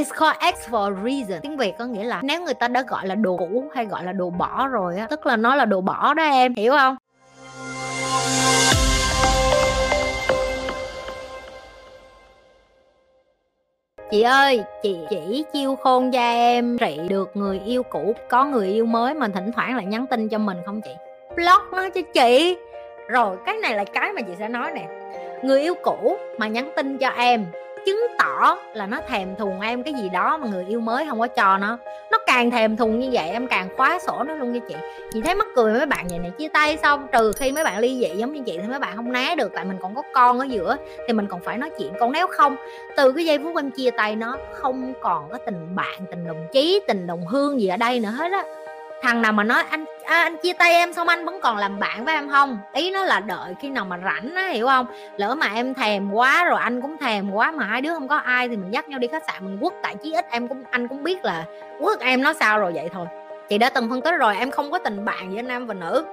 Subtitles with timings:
[0.00, 1.40] It's called X for a reason.
[1.42, 4.04] Tiếng Việt có nghĩa là nếu người ta đã gọi là đồ cũ hay gọi
[4.04, 6.96] là đồ bỏ rồi á, tức là nó là đồ bỏ đó em, hiểu không?
[14.10, 18.68] chị ơi chị chỉ chiêu khôn cho em trị được người yêu cũ có người
[18.68, 20.90] yêu mới mà thỉnh thoảng lại nhắn tin cho mình không chị
[21.36, 22.56] block nó cho chị
[23.08, 24.99] rồi cái này là cái mà chị sẽ nói nè
[25.42, 27.46] người yêu cũ mà nhắn tin cho em,
[27.86, 31.20] chứng tỏ là nó thèm thùng em cái gì đó mà người yêu mới không
[31.20, 31.78] có cho nó.
[32.10, 34.74] Nó càng thèm thùng như vậy, em càng khóa sổ nó luôn nha chị.
[35.12, 37.78] Chị thấy mắc cười mấy bạn vậy này chia tay xong, trừ khi mấy bạn
[37.78, 40.02] ly dị giống như chị thì mấy bạn không né được, tại mình còn có
[40.12, 40.76] con ở giữa,
[41.06, 41.92] thì mình còn phải nói chuyện.
[42.00, 42.56] Còn nếu không,
[42.96, 46.46] từ cái giây phút em chia tay nó, không còn có tình bạn, tình đồng
[46.52, 48.44] chí, tình đồng hương gì ở đây nữa hết á
[49.02, 51.78] thằng nào mà nói anh à, anh chia tay em xong anh vẫn còn làm
[51.78, 52.58] bạn với em không?
[52.72, 54.86] Ý nó là đợi khi nào mà rảnh á hiểu không?
[55.16, 58.16] Lỡ mà em thèm quá rồi anh cũng thèm quá mà hai đứa không có
[58.16, 60.64] ai thì mình dắt nhau đi khách sạn mình quất tại chí ít em cũng
[60.70, 61.44] anh cũng biết là
[61.80, 63.06] quất em nó sao rồi vậy thôi.
[63.48, 66.04] Chị đã từng phân tích rồi em không có tình bạn giữa nam và nữ.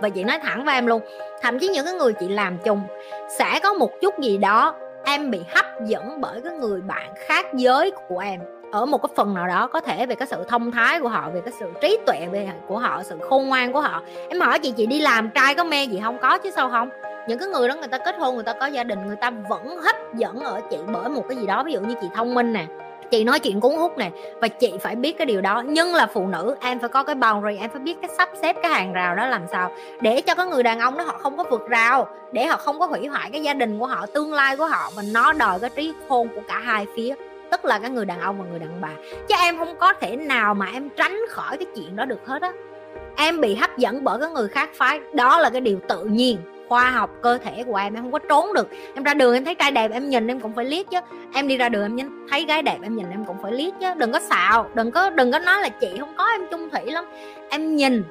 [0.00, 1.02] Và chị nói thẳng với em luôn
[1.42, 2.82] thậm chí những cái người chị làm chung
[3.28, 7.46] sẽ có một chút gì đó em bị hấp dẫn bởi cái người bạn khác
[7.54, 8.40] giới của em
[8.74, 11.30] ở một cái phần nào đó có thể về cái sự thông thái của họ,
[11.34, 14.02] về cái sự trí tuệ về của họ, sự khôn ngoan của họ.
[14.28, 16.18] Em hỏi chị chị đi làm trai có mê gì không?
[16.22, 16.88] Có chứ sao không?
[17.28, 19.30] Những cái người đó người ta kết hôn, người ta có gia đình, người ta
[19.48, 21.62] vẫn hấp dẫn ở chị bởi một cái gì đó.
[21.66, 22.66] Ví dụ như chị thông minh nè,
[23.10, 25.62] chị nói chuyện cuốn hút nè, và chị phải biết cái điều đó.
[25.66, 28.56] Nhưng là phụ nữ, em phải có cái boundary, em phải biết cái sắp xếp
[28.62, 31.36] cái hàng rào đó làm sao để cho cái người đàn ông đó họ không
[31.36, 34.32] có vượt rào, để họ không có hủy hoại cái gia đình của họ, tương
[34.34, 37.14] lai của họ và nó đòi cái trí khôn của cả hai phía
[37.54, 38.90] tức là cái người đàn ông và người đàn bà.
[39.28, 42.42] Chứ em không có thể nào mà em tránh khỏi cái chuyện đó được hết
[42.42, 42.52] á.
[43.16, 45.00] Em bị hấp dẫn bởi cái người khác phái.
[45.14, 46.38] Đó là cái điều tự nhiên,
[46.68, 47.94] khoa học, cơ thể của em.
[47.94, 48.68] Em không có trốn được.
[48.94, 50.98] Em ra đường em thấy trai đẹp em nhìn em cũng phải liếc chứ.
[51.34, 53.74] Em đi ra đường em nhìn, thấy gái đẹp em nhìn em cũng phải liếc
[53.80, 53.86] chứ.
[53.96, 56.92] Đừng có xạo, đừng có đừng có nói là chị không có em chung thủy
[56.92, 57.04] lắm.
[57.50, 58.04] Em nhìn,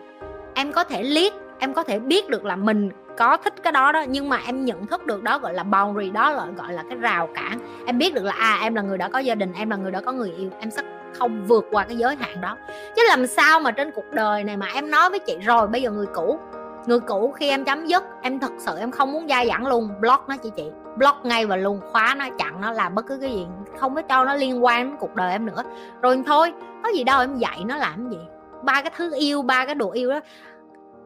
[0.53, 1.33] em có thể liếc
[1.63, 4.65] em có thể biết được là mình có thích cái đó đó, nhưng mà em
[4.65, 7.59] nhận thức được đó gọi là boundary, đó là gọi là cái rào cản.
[7.85, 9.91] Em biết được là à em là người đã có gia đình, em là người
[9.91, 10.81] đã có người yêu, em sẽ
[11.13, 12.57] không vượt qua cái giới hạn đó.
[12.95, 15.81] Chứ làm sao mà trên cuộc đời này mà em nói với chị rồi, bây
[15.81, 16.39] giờ người cũ
[16.85, 19.89] người cũ khi em chấm dứt, em thật sự em không muốn dai dẳng luôn,
[20.01, 20.65] block nó chị chị,
[20.97, 23.47] block ngay và luôn, khóa nó, chặn nó làm bất cứ cái gì,
[23.79, 25.63] không có cho nó liên quan đến cuộc đời em nữa.
[26.01, 26.53] Rồi thôi,
[26.83, 28.19] có gì đâu em dạy nó làm gì.
[28.63, 30.19] Ba cái thứ yêu, ba cái đồ yêu đó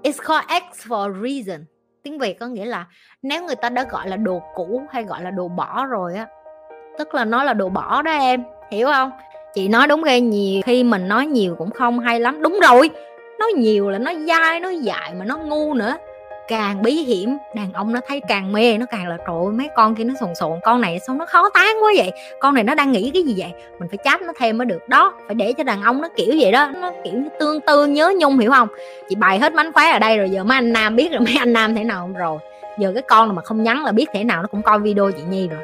[0.03, 1.65] it's called X for a reason.
[2.03, 2.85] Tiếng việt có nghĩa là
[3.21, 6.27] nếu người ta đã gọi là đồ cũ hay gọi là đồ bỏ rồi á,
[6.97, 9.11] tức là nó là đồ bỏ đó em, hiểu không?
[9.53, 12.41] Chị nói đúng ghê, nhiều khi mình nói nhiều cũng không hay lắm.
[12.41, 12.89] Đúng rồi,
[13.39, 15.97] nói nhiều là nó dai, nó dài mà nó ngu nữa
[16.47, 17.37] càng bí hiểm.
[17.55, 20.35] Đàn ông nó thấy càng mê, nó càng là trội mấy con kia nó sồn
[20.35, 22.11] sồn, con này sao nó khó tán quá vậy?
[22.39, 23.51] Con này nó đang nghĩ cái gì vậy?
[23.79, 24.89] Mình phải chát nó thêm mới được.
[24.89, 27.85] Đó, phải để cho đàn ông nó kiểu vậy đó, nó kiểu như tương tư,
[27.85, 28.67] nhớ nhung, hiểu không?
[29.09, 31.35] Chị bày hết mánh khóe ở đây rồi, giờ mấy anh nam biết rồi, mấy
[31.39, 32.39] anh nam thế nào không rồi?
[32.79, 35.23] Giờ cái con mà không nhắn là biết thế nào, nó cũng coi video chị
[35.29, 35.61] nhi rồi.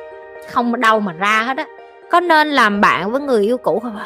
[0.49, 1.65] Không đâu mà ra hết á.
[2.11, 3.97] Có nên làm bạn với người yêu cũ không?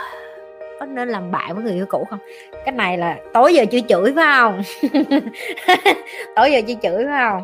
[0.79, 2.19] Có nên làm bạn với người yêu cũ không?
[2.65, 4.61] Cái này là tối giờ chưa chửi phải không?
[6.35, 7.43] Tối giờ chưa chửi phải không?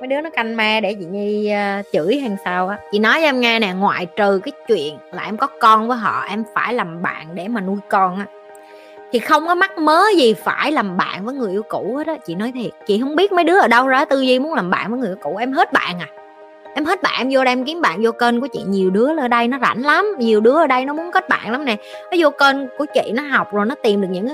[0.00, 2.78] Mấy đứa nó canh me để chị nhi uh, chửi hàng sao á.
[2.92, 5.98] Chị nói cho em nghe nè ngoại trừ cái chuyện là em có con với
[5.98, 8.26] họ em phải làm bạn để mà nuôi con á.
[9.12, 12.16] Thì không có mắc mớ gì phải làm bạn với người yêu cũ hết á.
[12.26, 14.70] Chị nói thiệt chị không biết mấy đứa ở đâu ra tư duy muốn làm
[14.70, 16.21] bạn với người yêu cũ em hết bạn à
[16.74, 18.62] em hết bạn em vô đây, em kiếm bạn vô kênh của chị.
[18.66, 20.06] Nhiều đứa ở đây nó rảnh lắm.
[20.18, 21.76] Nhiều đứa ở đây nó muốn kết bạn lắm nè.
[22.10, 24.26] Nó vô kênh của chị, nó học rồi, nó tìm được những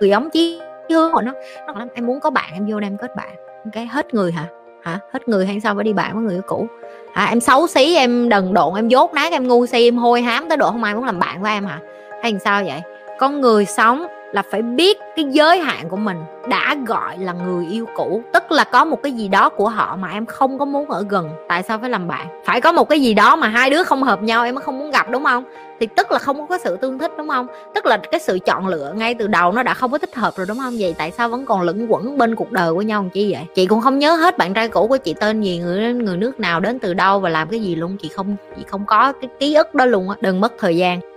[0.00, 0.60] người giống chí
[0.90, 1.32] hướng của nó.
[1.66, 3.34] Nó lắm, em muốn có bạn, em vô đây em kết bạn.
[3.72, 4.44] Cái hết người hả?
[4.82, 4.98] Hả?
[5.12, 6.66] Hết người hay sao phải đi bạn với người cũ?
[7.12, 7.26] Hả?
[7.26, 10.48] Em xấu xí, em đần độn, em dốt nát, em ngu si, em hôi hám
[10.48, 11.78] tới độ không ai muốn làm bạn với em hả?
[12.22, 12.80] Hay làm sao vậy?
[13.18, 16.16] Con người sống là phải biết cái giới hạn của mình
[16.48, 18.22] đã gọi là người yêu cũ.
[18.32, 21.04] Tức là có một cái gì đó của họ mà em không có muốn ở
[21.08, 21.30] gần.
[21.48, 22.26] Tại sao phải làm bạn?
[22.44, 24.78] Phải có một cái gì đó mà hai đứa không hợp nhau, em mới không
[24.78, 25.44] muốn gặp, đúng không?
[25.80, 27.46] Thì tức là không có sự tương thích, đúng không?
[27.74, 30.34] Tức là cái sự chọn lựa ngay từ đầu nó đã không có thích hợp
[30.36, 30.74] rồi, đúng không?
[30.78, 33.42] Vậy tại sao vẫn còn lẫn quẩn bên cuộc đời của nhau làm chi vậy?
[33.54, 36.40] Chị cũng không nhớ hết bạn trai cũ của chị tên gì, người người nước
[36.40, 37.96] nào đến từ đâu và làm cái gì luôn.
[38.02, 40.16] Chị không chị không có cái ký ức đó luôn á.
[40.20, 41.13] Đừng mất thời gian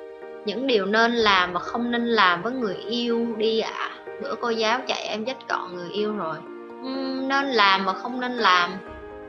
[0.47, 3.71] những điều nên làm và không nên làm với người yêu đi ạ.
[3.73, 3.91] À.
[4.21, 6.37] bữa cô giáo chạy em dắt gọn người yêu rồi.
[6.81, 8.71] Uhm, nên làm và không nên làm.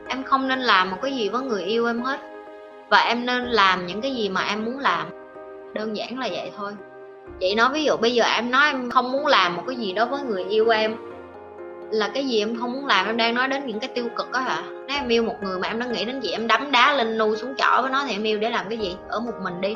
[0.07, 2.19] Em không nên làm một cái gì với người yêu em hết.
[2.89, 5.07] Và em nên làm những cái gì mà em muốn làm.
[5.73, 6.71] Đơn giản là vậy thôi.
[7.39, 9.93] Chị nói ví dụ bây giờ em nói em không muốn làm một cái gì
[9.93, 10.95] đó với người yêu em
[11.91, 14.31] là cái gì em không muốn làm em đang nói đến những cái tiêu cực
[14.31, 14.63] đó hả?
[14.87, 17.17] Nếu em yêu một người mà em đã nghĩ đến gì em đấm đá lên
[17.17, 18.95] nu xuống chỏ với nó thì em yêu để làm cái gì?
[19.09, 19.75] Ở một mình đi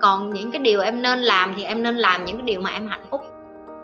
[0.00, 2.70] còn những cái điều em nên làm thì em nên làm những cái điều mà
[2.70, 3.20] em hạnh phúc.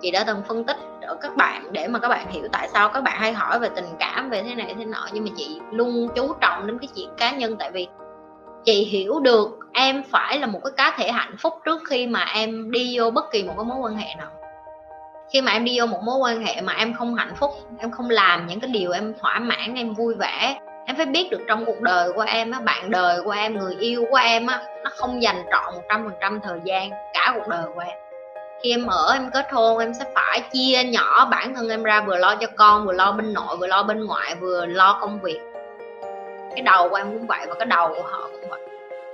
[0.03, 2.89] Chị đã từng phân tích ở các bạn để mà các bạn hiểu tại sao
[2.89, 5.09] các bạn hay hỏi về tình cảm, về thế này, thế nọ.
[5.13, 7.57] Nhưng mà chị luôn chú trọng đến cái chuyện cá nhân.
[7.59, 7.89] Tại vì
[8.65, 12.25] chị hiểu được em phải là một cái cá thể hạnh phúc trước khi mà
[12.35, 14.29] em đi vô bất kỳ một cái mối quan hệ nào.
[15.33, 17.91] Khi mà em đi vô một mối quan hệ mà em không hạnh phúc, em
[17.91, 21.41] không làm những cái điều em thỏa mãn, em vui vẻ em phải biết được
[21.49, 24.63] trong cuộc đời của em á, bạn đời của em, người yêu của em á,
[24.85, 27.99] nó không dành trọn một trăm phần trăm thời gian cả cuộc đời của em.
[28.63, 32.01] Khi em ở, em kết hôn, em sẽ phải chia nhỏ bản thân em ra,
[32.01, 35.21] vừa lo cho con, vừa lo bên nội, vừa lo bên ngoại, vừa lo công
[35.21, 35.41] việc.
[36.51, 38.61] Cái đầu của em cũng vậy và cái đầu của họ cũng vậy.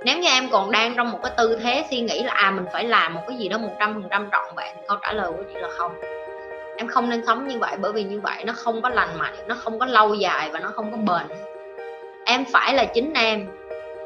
[0.05, 2.65] Nếu như em còn đang trong một cái tư thế suy nghĩ là à mình
[2.73, 5.31] phải làm một cái gì đó một trăm phần trăm trọn vẹn câu trả lời
[5.37, 5.91] của chị là không.
[6.77, 9.33] Em không nên sống như vậy bởi vì như vậy nó không có lành mạnh,
[9.47, 11.37] nó không có lâu dài và nó không có bền
[12.33, 13.47] em phải là chính em.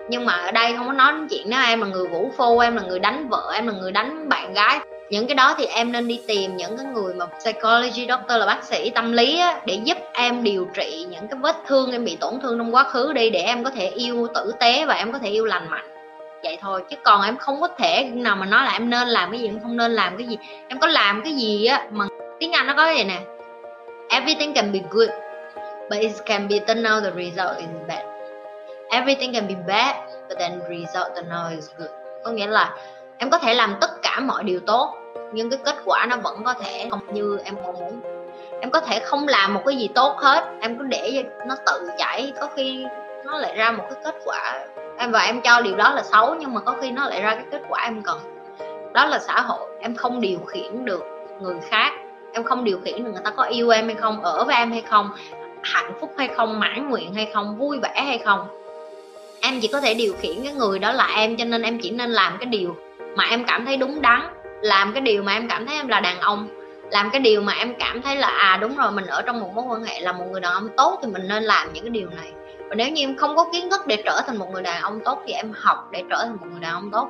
[0.10, 2.60] Nhưng mà ở đây không có nói đến chuyện nếu em là người vũ phu
[2.60, 4.80] em là người đánh vợ em là người đánh bạn gái.
[5.10, 8.46] Những cái đó thì em nên đi tìm những cái người mà psychology doctor là
[8.46, 12.06] bác sĩ tâm lý á, để giúp em điều trị những cái vết thương em
[12.06, 14.94] bị tổn thương trong quá khứ đi để em có thể yêu tử tế và
[14.94, 15.88] em có thể yêu lành mạnh.
[16.44, 19.32] Vậy thôi chứ còn em không có thể nào mà nói là em nên làm
[19.32, 20.38] cái gì em không nên làm cái gì.
[20.68, 22.06] Em có làm cái gì á mà
[22.40, 23.20] tiếng anh nó có vậy nè?
[24.10, 25.10] Everything can be good
[25.90, 28.07] but it can be turned out the result is bad
[28.98, 29.96] everything can be bad,
[30.30, 31.90] but then result the now is good.
[32.24, 32.76] Có nghĩa là
[33.18, 34.94] em có thể làm tất cả mọi điều tốt,
[35.34, 38.02] nhưng cái kết quả nó vẫn có thể không như em mong muốn.
[38.62, 41.90] Em có thể không làm một cái gì tốt hết, em cứ để nó tự
[41.98, 42.86] chảy, có khi
[43.26, 44.66] nó lại ra một cái kết quả.
[44.98, 47.36] Em và em cho điều đó là xấu, nhưng mà có khi nó lại ra
[47.36, 48.20] cái kết quả em cần.
[48.94, 51.04] Đó là xã hội, em không điều khiển được
[51.42, 51.94] người khác.
[52.34, 54.72] Em không điều khiển được người ta có yêu em hay không, ở với em
[54.72, 55.10] hay không,
[55.64, 58.48] hạnh phúc hay không, mãn nguyện hay không, vui vẻ hay không
[59.42, 61.92] em chỉ có thể điều khiển cái người đó là em, cho nên em chỉ
[61.92, 62.76] nên làm cái điều
[63.16, 64.22] mà em cảm thấy đúng đắn,
[64.62, 66.48] làm cái điều mà em cảm thấy em là đàn ông,
[66.92, 69.52] làm cái điều mà em cảm thấy là à đúng rồi, mình ở trong một
[69.56, 71.90] mối quan hệ là một người đàn ông tốt thì mình nên làm những cái
[71.90, 72.32] điều này.
[72.70, 75.00] Và nếu như em không có kiến thức để trở thành một người đàn ông
[75.06, 77.10] tốt thì em học để trở thành một người đàn ông tốt.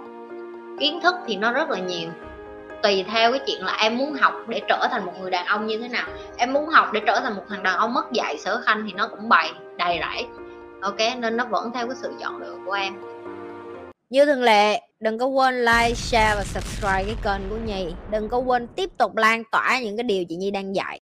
[0.80, 2.10] Kiến thức thì nó rất là nhiều.
[2.84, 5.68] Tùy theo cái chuyện là em muốn học để trở thành một người đàn ông
[5.68, 6.08] như thế nào.
[6.38, 8.94] Em muốn học để trở thành một thằng đàn ông mất dạy, sở khanh thì
[8.94, 10.26] nó cũng bày, đầy rẫy
[10.82, 12.94] ok, nên nó vẫn theo cái sự chọn lựa của em.
[14.10, 17.94] Như thường lệ, đừng có quên like, share và subscribe cái kênh của nhi.
[18.12, 21.00] Đừng có quên tiếp tục lan tỏa những cái điều chị nhi đang dạy.